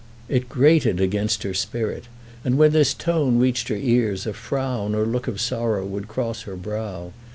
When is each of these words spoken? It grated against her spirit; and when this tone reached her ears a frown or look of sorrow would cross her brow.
It 0.27 0.49
grated 0.49 0.99
against 0.99 1.43
her 1.43 1.53
spirit; 1.53 2.05
and 2.43 2.57
when 2.57 2.71
this 2.71 2.95
tone 2.95 3.37
reached 3.37 3.67
her 3.67 3.75
ears 3.75 4.25
a 4.25 4.33
frown 4.33 4.95
or 4.95 5.05
look 5.05 5.27
of 5.27 5.39
sorrow 5.39 5.85
would 5.85 6.07
cross 6.07 6.41
her 6.41 6.55
brow. 6.55 7.13